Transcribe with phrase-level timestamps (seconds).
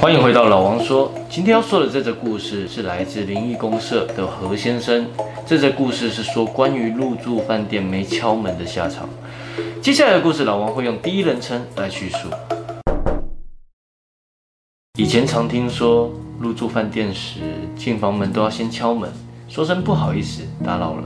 [0.00, 5.04] 欢迎回到老王说，今天要说的这则故事是来自灵异公社的何先生。
[5.44, 9.08] 这则故事是说关于入住饭店没敲门的下场。
[9.82, 12.28] 接下来的故事，老王会用第一人称来叙述。
[14.96, 16.08] 以前常听说
[16.38, 17.40] 入住饭店时
[17.76, 19.10] 进房门都要先敲门，
[19.48, 21.02] 说声不好意思打扰了。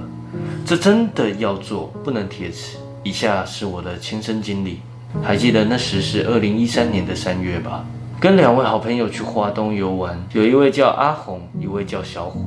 [0.66, 2.76] 这真的要做，不能铁齿。
[3.02, 4.80] 以下是我的亲身经历，
[5.22, 7.86] 还记得那时是二零一三年的三月吧。
[8.22, 12.44] 跟两位好朋友去华东游玩，有一位叫阿红，一位叫小虎。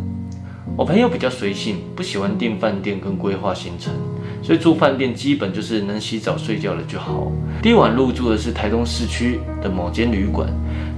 [0.77, 3.93] 我朋友比较随性，不喜欢订饭店跟规划行程，
[4.41, 7.29] 所以住饭店基本就是能洗澡睡觉了就好。
[7.61, 10.47] 第一晚入住的是台东市区的某间旅馆。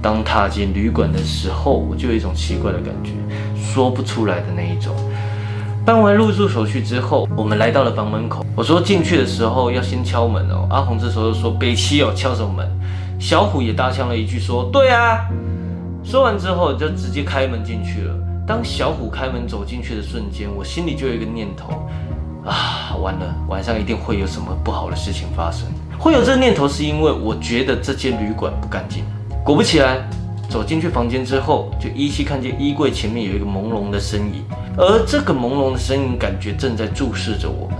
[0.00, 3.10] 当踏进旅馆的时候，我就有一种奇怪的感觉，
[3.56, 4.94] 说不出来的那一种。
[5.84, 8.46] 办完入住手续之后，我们来到了房门口。
[8.54, 10.68] 我说进去的时候要先敲门哦。
[10.70, 12.70] 阿红这时候说：“北七哦，敲什么门？”
[13.18, 15.28] 小虎也搭腔了一句说：“对啊。”
[16.04, 18.14] 说完之后就直接开门进去了。
[18.46, 21.82] 当小虎开门走进去的瞬间，我心里就有一个念头：
[22.46, 25.66] 啊，完了，晚上一定会有什么不好的事情发生。
[25.98, 29.04] 会有这个念头是因为我觉得这间旅馆不干净。
[29.44, 30.08] 果不其然，
[30.48, 34.44] 走进去房间之后，就依稀看见衣柜前面有一个朦胧的身影，
[34.78, 37.76] 而这个朦胧的身影感觉正在注视着我们。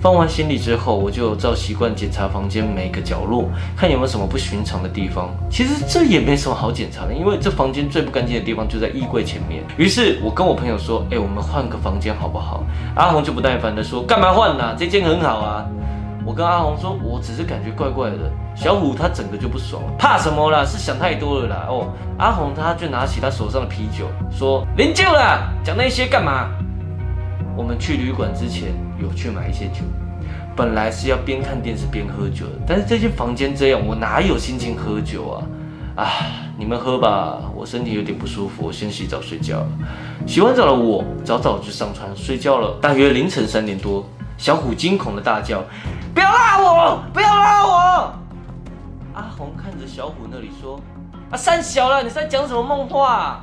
[0.00, 5.28] 放完行李之后，我就照习惯检查房间每个角落，看有没有什么不寻常的地方。
[5.50, 9.64] 其实这也没什么好检查的，因为这房间最不干净的地方就在衣柜前面。
[9.76, 12.62] 于是我跟我朋友说：“哎，我们换个房间好不好？”
[12.94, 14.72] 阿红就不耐烦地说：“干嘛换呢？
[14.78, 15.66] 这间很好啊。”
[16.24, 18.16] 我跟阿红说：“我只是感觉怪怪的。”
[18.54, 20.64] 小虎他整个就不爽，怕什么啦？
[20.64, 21.66] 是想太多了啦。
[21.68, 21.88] 哦，
[22.18, 26.50] 阿红他就拿起他手上的啤酒说：“零酒啦，讲那些干嘛？”
[27.58, 28.68] 我们去旅馆之前
[29.02, 29.80] 有去买一些酒，
[30.54, 35.42] 本来是要边看电视边喝酒的，但是这间房间这样，我哪有心情喝酒啊？
[35.96, 36.06] 啊，
[36.56, 39.68] 你们喝吧，我身体有点不舒服，我先洗澡睡觉了。
[40.24, 42.78] 洗完澡的我早早就上床睡觉了。
[42.80, 45.64] 大约凌晨三点多，小虎惊恐的大叫
[46.14, 48.12] ：“不要拉我，不要拉我！”
[49.14, 50.80] 阿红看着小虎那里说
[51.32, 53.40] ：“啊，三小了，你在讲什么梦话？”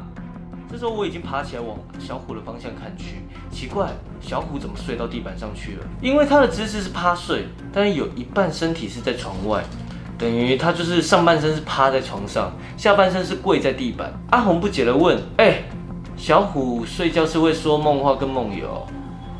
[0.75, 5.87] 这时候我已经爬起来往小虎的方向看去，奇怪，小虎怎么睡到地板上去了？
[6.01, 9.63] 因为他的姿势是趴睡，但是有一半身体是在床外，
[10.17, 14.11] 等于他就是上半身是趴在床上，下半身是跪在地板。
[14.31, 15.63] 阿红不解地问：“哎，
[16.17, 18.85] 小虎睡觉是会说梦话跟梦游？”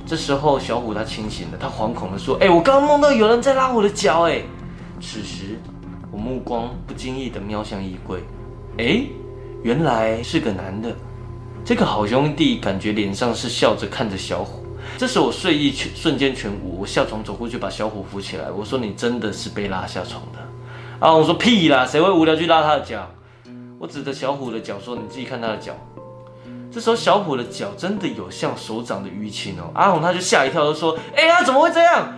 [0.08, 4.42] 这时候小虎他清醒了，他惶恐地说：“哎，我刚刚梦到有人在拉我的脚。”哎，
[5.02, 5.60] 此时
[6.14, 8.24] 我目光不经意地瞄向衣柜，
[8.78, 9.04] 哎，
[9.64, 10.96] 原来是个男的。
[11.66, 14.64] 这个好兄弟感觉脸上是笑着看着小虎，
[15.00, 20.38] 这时我睡意全瞬间全无，我下床走过去把小虎扶起来，我说，你真的是被拉下床的。
[21.00, 23.10] 啊，我说屁啦，谁会无聊去拉他的脚？
[23.80, 25.74] 我指着小虎的脚说，你自己看他的脚。
[26.72, 32.14] 这时候小虎的脚真的有像手掌的淤青哦，阿红他就吓一跳，就说，哎呀，怎么会这样？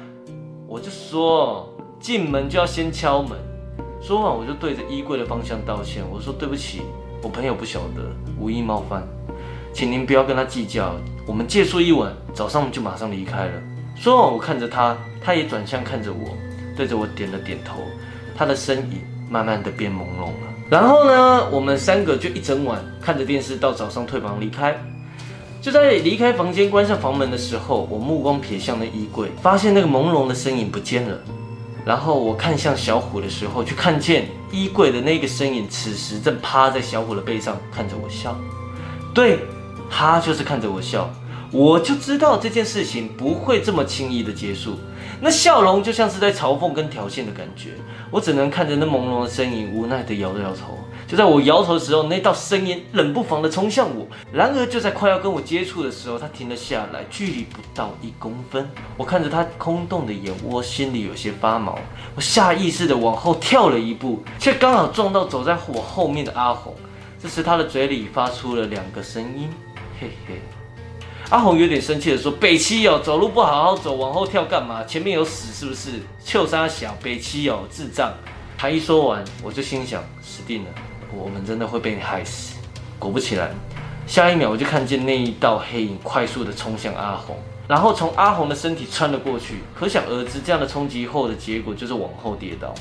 [0.68, 3.40] 我就说进门就要先敲门。
[4.02, 6.82] 说完我就对着衣柜的方向道歉，我说对不起，
[7.24, 8.04] 我朋友不晓得，
[8.38, 9.08] 无意冒犯。
[9.78, 13.52] 请您不要跟他计较，我们借宿一晚，早上就马上离开了。
[13.96, 16.36] 说完，我看着他，他也转向看着我，
[16.76, 17.84] 对着我点了点头。
[18.36, 19.00] 他的身影
[19.30, 20.52] 慢慢的变朦胧了。
[20.68, 24.76] 然后呢，我们三个就一整晚看着电视，到早上退房离开。
[25.62, 31.16] 就在离开房间、关上房门的时候，我目光瞥向那衣柜，发现那个朦胧的身影不见了。
[31.86, 38.36] 然后我看向小虎的时候，却看见衣柜的那个身影，此时正趴在小虎的背上，看着我笑。
[39.14, 39.38] 对。
[39.90, 41.10] 他就是看着我笑，
[41.52, 44.78] 我就知道这件事情不会这么轻易的结束。
[45.20, 47.72] 那笑容就像是在嘲讽跟挑衅的感觉，
[48.12, 50.78] 我只能看着那朦胧的身影，无奈的摇了摇头。
[51.08, 54.06] 就在我摇头的时候，那道声音冷不防的冲向我。
[54.32, 58.70] 然而就在快要跟我接触的时候，他停了下来，距离不到一公分。
[58.98, 61.80] 我看着他空洞的眼窝，心里有些发毛。
[62.14, 66.76] 我下意识的往后跳了一步，却刚好撞到走在我后面的阿红。
[67.20, 69.50] 这时他的嘴里发出了两个声音。
[70.00, 70.40] 嘿嘿，
[71.32, 74.84] 阿红有点生气的说：“北七哦，走路不好好走，往后跳干嘛？
[74.84, 75.94] 前面有屎是不是？
[76.24, 78.14] 臭三小，北七哦，智障。”
[78.60, 80.70] 他一说完，我就心想：死定了，
[81.12, 82.58] 我们真的会被你害死。
[83.00, 83.50] 果不其然，
[84.06, 87.36] 下一秒我就看见那一道黑影快速的冲向阿红，
[87.68, 89.64] 然后从阿红的身体穿了过去。
[89.74, 92.72] 可想而知，这样的冲击后的结果就是往后跌倒。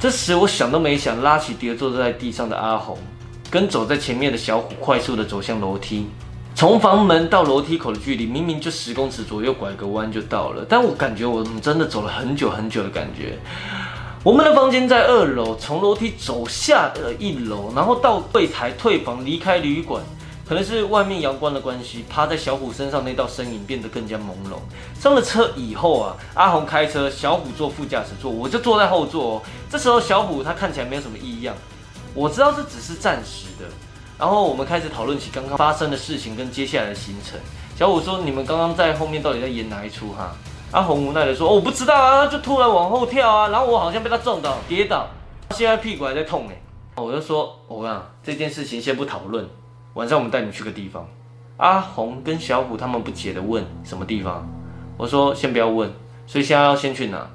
[0.00, 2.98] 这时我想都没想，拉起跌坐在地上的阿红，
[3.48, 6.08] 跟走在前面的小虎快速的走向楼梯。
[6.56, 10.64] 从房门到楼梯口的距离明明就十公尺左右，拐个弯就到了。
[10.66, 13.38] 但我感觉我们真的走了很久很久的感觉。
[14.24, 20.02] 我们的房间在二楼，从楼梯走下了一楼，然后到柜台退房，离开旅馆。
[20.48, 24.56] 可能是外面阳光的关系，趴在小虎身上那道身影变得更加朦胧。
[24.98, 29.42] 上了车以后啊，阿红开车，小虎坐副驾驶座，我就坐在后座。
[29.68, 31.54] 这时候小虎他看起来没有什么异样，
[32.14, 33.66] 我知道这只是暂时的。
[34.18, 37.38] 然后我们开始讨论起刚刚发生的事情跟接下来的行程。
[37.76, 40.34] 小虎说：“你们刚刚在后面到底在演哪一出哈？”
[40.72, 45.06] 阿红无奈的说：“，我不知道啊，就突然往后跳啊，然后我好像被他撞到跌倒，
[45.50, 46.56] 现在屁股还在痛哎。”
[46.96, 49.46] 我就说：“我讲这件事情先不讨论。”
[49.92, 51.06] 晚上我们带你去个地方，
[51.58, 54.46] 阿红跟小虎他们不解的问什么地方？
[54.96, 55.92] 我说先不要问，
[56.26, 57.26] 所以现在要先去哪？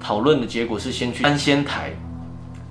[0.00, 1.92] 讨论的结果是先去安仙台，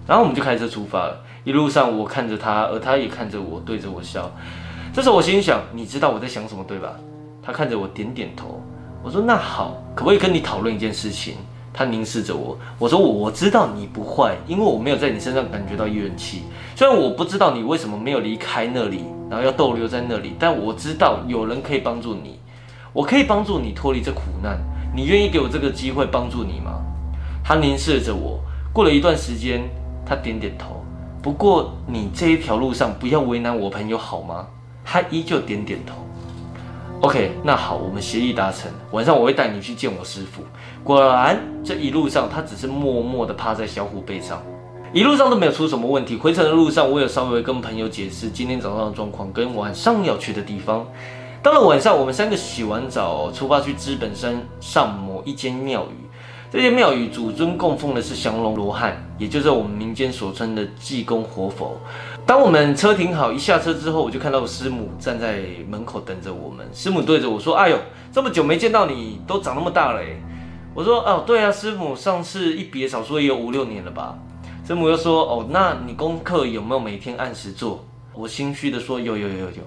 [0.07, 1.21] 然后我们就开车出发了。
[1.47, 4.29] 一路上我看着他，而他也看着我，对着我笑。
[4.91, 6.91] 这时候我心想，你知道我在想什么对吧？
[7.41, 8.61] 他看着我点点头。
[9.01, 11.35] 我说那好，可不可以跟你讨论一件事情？
[11.73, 16.41] 他凝视着我，我说我知道你不坏，因为我没有在你身上感觉到怨气。
[16.75, 22.41] 虽然我不知道你为什么没有离开那里，然后要逗留在那里，但我知道有人可以帮助你，
[22.91, 24.59] 我可以帮助你脱离这苦难。
[24.93, 26.83] 你愿意给我这个机会帮助你吗？
[27.41, 28.37] 他凝视着我，
[28.73, 29.61] 过了一段时间，
[30.05, 30.76] 他点点头。
[31.27, 34.47] 不过你这一条路上不要为难我朋友好吗？
[34.85, 35.95] 他依旧点点头。
[37.01, 38.71] OK，那好，我们协议达成。
[38.91, 40.41] 晚上我会带你去见我师傅。
[40.85, 44.41] 果然，这一路上他只是默默地趴在小虎背上，
[44.93, 46.15] 一路上都没有出什么问题。
[46.15, 50.87] 回程的路上，我有稍微跟朋友解释今天早上的状况跟晚上要去的地方。
[51.43, 56.06] 到了晚上，我们三个洗完澡，出发去资本山上某一间庙宇。
[56.49, 61.77] 这间庙宇主尊供奉的是降龙罗汉，也就是我们民间所称的济公活佛。
[62.25, 66.65] 当我们车停好，一下车之后，我就看到师母站在门口等着我们。
[66.73, 67.77] 师母对着我说：“哎呦，
[68.13, 70.01] 这么久没见到你，都长那么大了。”
[70.73, 74.17] 我说：“哦，对啊，师母，上次一别少说也有五六年了吧？”
[74.65, 77.85] 师母又说：“哦，那你功课有没有每天按时做？”
[78.15, 79.63] 我心虚的说：“有有有有有。”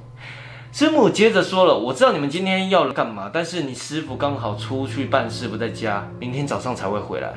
[0.72, 7.34] 师母接着说了：“我知道你们今天要干嘛，但是你师傅刚好出去办事不在家，明天早上才会回来。”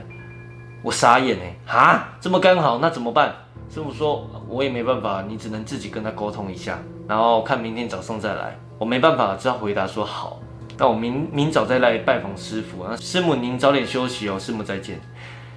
[0.84, 3.34] 我傻眼哎，哈，这么刚好，那怎么办？
[3.74, 6.78] 师父说：“我也没办法，你只能自己跟他沟通一下，
[7.08, 10.40] 然后看明天早上再来。”我没办法，只好回答说：“好，
[10.78, 12.86] 那我明明早再来拜访师傅。
[12.88, 15.02] 那师母您早点休息哦，师母再见。”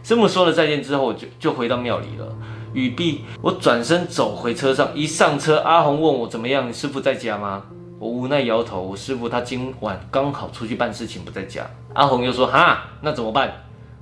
[0.03, 2.35] 师母说了再见之后，就就回到庙里了。
[2.77, 7.63] 语毕，我转身走回车上，一上车，阿红问我怎么样，你师傅在家吗？
[7.99, 11.67] 我无奈摇头，我师傅他今晚刚好出去办事情，不在家。
[11.95, 13.51] 阿红又说：哈，那怎么办？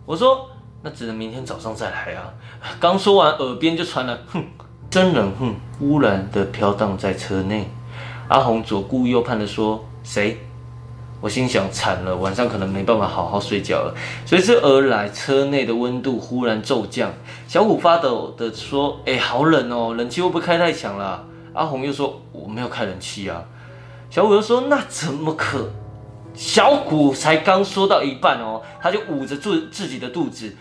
[0.05, 0.50] 我说：
[0.82, 2.35] 那只能明天早上再来啊。
[2.81, 4.44] 刚说完，耳边就传了哼，
[4.91, 7.71] 真人哼，忽然的飘荡在车内。
[8.26, 10.37] 阿红左顾右盼的说：谁？
[11.25, 13.94] 我心想惨了，晚上可能没办法好好睡觉了。
[14.26, 17.11] 随之而来，车内的温度忽然骤降。
[17.49, 21.25] 小虎发抖的说：“哎、好冷哦，冷气会不会开太强了？”
[21.55, 23.43] 阿红又说：“我没有开冷气啊。”
[24.11, 25.71] 小虎又说：“那怎么可？”
[26.37, 30.55] 小虎才刚说到一半哦，他就捂着住自己的肚子，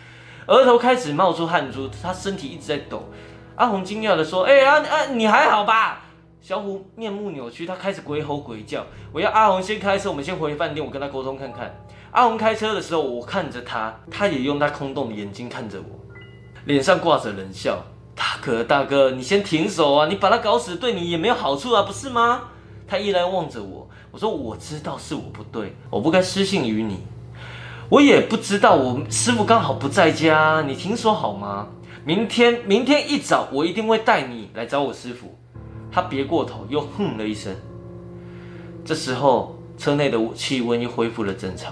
[0.47, 3.03] 额头开始冒出汗珠，他身体一直在抖。
[3.57, 6.02] 阿红惊讶的说：“哎、欸、啊啊，你还好吧？”
[6.43, 8.85] 小虎面目扭曲，他开始鬼吼鬼叫。
[9.13, 11.73] 我要阿红先开车，我们先回饭店，我跟他沟通看看。
[12.11, 15.97] 阿红开车的时候，我看着他，他也用他空洞的眼睛看着我，
[16.65, 17.81] 脸上挂着冷笑。
[18.13, 20.07] 大哥，大哥，你先停手啊！
[20.07, 22.41] 你把他搞死，对你也没有好处啊，不是吗？
[22.85, 23.89] 他依然望着我。
[24.11, 27.05] 我说我知道是我不对，我不该失信于你。
[27.87, 31.69] 我也不知道，我师傅刚好不在家，你停手好吗？
[32.03, 35.39] 明天，明天一早，我一定会带你来找我师傅。
[35.93, 37.55] 他别过头，又哼了一声。
[38.83, 41.71] 这时候，车内的气温又恢复了正常。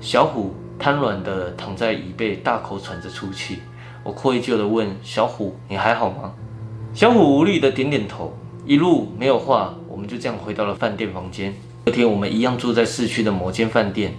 [0.00, 3.58] 小虎瘫软地躺在椅背，大口喘着粗气。
[4.02, 6.32] 我愧疚地问小虎：“你还好吗？”
[6.94, 8.32] 小虎无力地点点头。
[8.64, 11.54] 一路没有话，我们就这样回到了饭店房间。
[11.84, 14.14] 隔天，我们一样住在市区的某间饭店。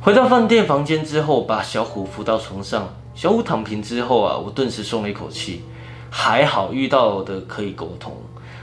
[0.00, 2.88] 回到饭店房间之后，把小虎扶到床上。
[3.12, 5.62] 小虎躺平之后啊，我顿时松了一口气。
[6.10, 8.12] 还好遇到的可以沟通，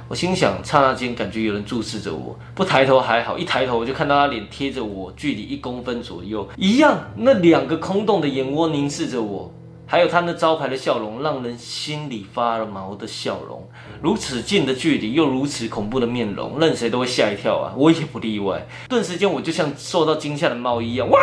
[0.10, 9.52] 我心想，刹那间感觉有人注视着我，不抬头还好，一抬头我就看到他脸贴着我，距离一公分左右，一样，那两个空洞的眼窝凝视着我，
[9.86, 13.66] 还有他那招牌的笑容，让人心里发了毛的笑容，
[14.02, 18.66] 如此近的距离，又如此恐怖的面容，任谁都会吓一跳啊，我也不例外。
[18.90, 21.20] 顿时间，我就像受到惊吓的猫一样，哇！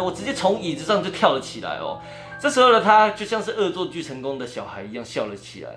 [0.00, 1.98] 我直接从椅子上就跳了起来哦。
[2.38, 5.70] 这时候的他就像是恶作剧成功的小孩一样笑了起来。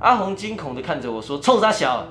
[0.00, 2.06] 阿红惊恐地看着我说：“臭傻小？”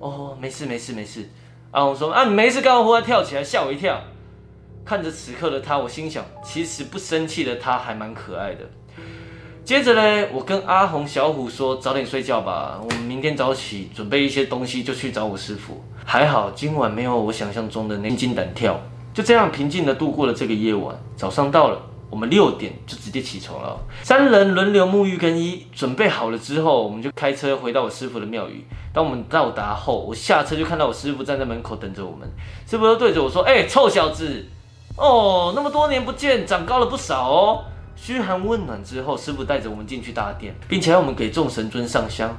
[0.00, 1.28] 哦，没事没事没事。
[1.70, 4.00] 阿红说：“啊，没事干嘛忽然跳起来吓我一跳？”
[4.84, 8.64] 看着此刻的他，我心想，其实不生气的他还蛮可爱的。
[9.64, 18.78] 接着呢，我跟阿红、小虎说：“早点睡觉吧，我们明天早起准备一些东西就去找我师傅。”还好今晚没有我想象中的那心惊胆跳，
[19.14, 20.94] 就这样平静地度过了这个夜晚。
[21.16, 21.80] 早上到了，
[22.14, 28.64] 我们六点就直接起床了，三人轮流沐浴更衣，准备好了之后，我们就开车回到我师傅的庙宇。
[28.92, 32.20] 当我们到达后，我下车就看到我师傅站在门口等着我们。
[32.70, 34.46] 师傅都对着我说：“哎、臭小子，
[34.96, 37.64] 哦，那么多年不见，长高了不少哦。”
[38.00, 42.32] 嘘寒问暖之后，师傅带着我们进去大殿，并且让我们给众神尊上香，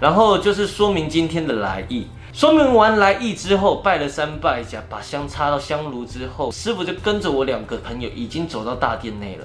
[0.00, 2.08] 然后就是说明今天的来意。
[2.32, 9.44] 说明完来意之后，拜了三拜，甲把香插到香炉之后，师傅就跟着我两个朋友已经走到大殿内了。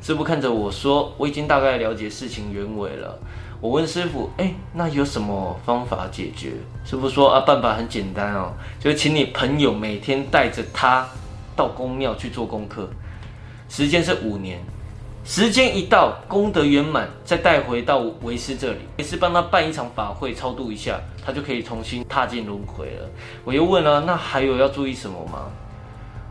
[0.00, 3.18] 师傅看着我说：“我已经大概了解事情原委了。”
[3.60, 6.52] 我问师傅：“哎，那有什么方法解决？”
[6.86, 11.08] 师傅说：“啊，办法很简单哦，就是请你朋友每天带着他
[11.56, 12.88] 到宫庙去做功课，
[13.68, 14.64] 时间是五年。”
[15.28, 23.06] 时间一到，功德圆满，再带回到为师这里，为师帮他办一场法会，超度一下，他就可以重新踏进轮回了。
[23.44, 25.50] 我又问了，那还有要注意什么吗？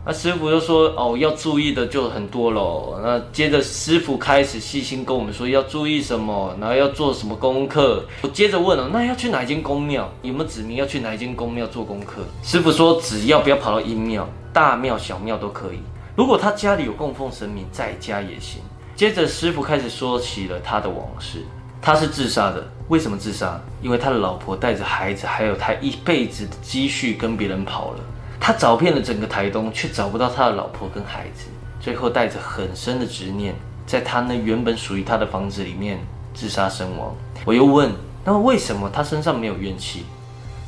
[0.04, 2.98] 那师傅就说，哦，要注意的就很多喽。
[3.00, 8.04] 那接着师傅开始细心跟我们说要注意什么，然后要做什么功课。
[8.22, 10.10] 我接着问了，那要去哪一间宫庙？
[10.22, 12.22] 有没有指明要去哪一间宫庙做功课？
[12.42, 15.78] 师傅说，只要不要跑到阴庙，大庙小庙都可以。
[16.16, 18.60] 如果他家里有供奉神明，在家也行。
[18.98, 21.44] 接着，师傅开始说起了他的往事。
[21.80, 23.56] 他是自杀的，为什么自杀？
[23.80, 28.00] 因为他的老婆带着孩子，还有他一辈子的积蓄跟别人跑了。
[28.40, 31.44] 他找遍了整个台东，却找不到他的老婆跟孩子。
[31.80, 33.54] 最后，带着很深的执念，
[33.86, 36.00] 在他那原本属于他的房子里面
[36.34, 37.14] 自杀身亡。
[37.44, 37.92] 我又问：
[38.24, 40.06] 那为什么他身上没有怨气？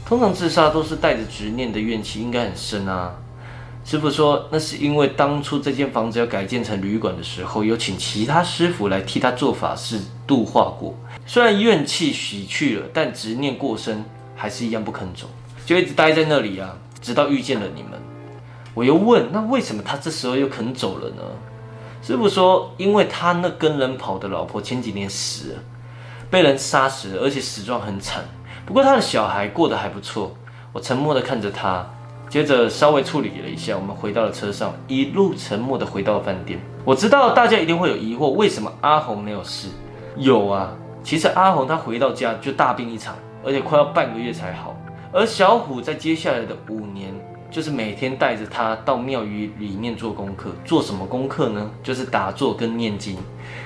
[0.07, 3.13] 通常自杀都是带着执念的怨气，应该很深啊。
[3.91, 10.95] 师傅说，那是因为当初这间房子要改建成旅馆的时候，有请其他师傅来替他做法事度化过。
[11.27, 14.05] 虽然怨气洗去了，但执念过深，
[14.37, 15.27] 还是一样不肯走，
[15.67, 18.01] 就一直待在那里啊，直到遇见了你们。
[18.75, 21.23] 我又问，那为什么他这时候又肯走了呢？
[22.01, 25.59] 师傅说，因为他那跟人跑的老婆前几年死了，
[26.31, 28.23] 被人杀死了，而且死状很惨。
[28.65, 30.33] 不过他的小孩过得还不错。
[30.73, 31.85] 我沉默地看着他。
[32.31, 36.61] 接着稍微处理了一下，我们回到了车上，一路沉默的回到了饭店。
[36.85, 39.67] 我知道大家一定会有疑惑，为什么阿红没有事？
[40.17, 40.73] 有啊，
[41.03, 44.77] 其实阿红她回到家就大病一场，而且快要半个月才好。
[45.13, 47.13] 而小虎在接下来的五年，
[47.51, 50.53] 就是每天带着他到庙宇里面做功课。
[50.65, 51.69] 做什么功课呢？
[51.83, 53.17] 就是打坐跟念经。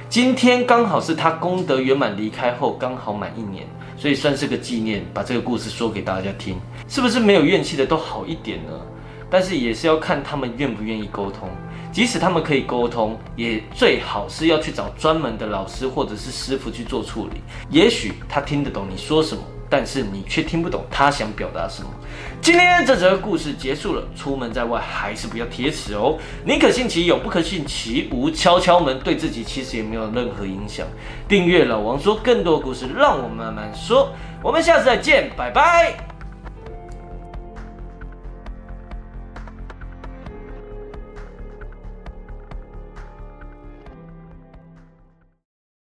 [0.09, 3.67] 今天刚好是他功德圆满离开后，刚好满一年。
[3.97, 6.57] 所以算是个纪念，把这个故事说给大家听，
[6.89, 8.73] 是不是没有怨气的都好一点呢？
[9.31, 11.49] 但是也是要看他们愿不愿意沟通。
[11.91, 17.41] 即使他们可以沟通，也最好是要去找专门的老师或者是师傅去做处理。
[17.71, 19.43] 也许他听得懂你说什么。
[19.75, 21.89] 但是你却听不懂他想表达什么。
[22.41, 26.17] 今天这则故事结束了，出门在外还是不要贴纸哦。
[26.45, 28.31] 宁可信其有，不可信其无。
[28.31, 30.87] 敲敲门对自己其实也没有任何影响。
[31.27, 34.13] 订阅老王说更多故事，让我慢慢说。
[34.45, 36.14] 我们下次再见，拜拜。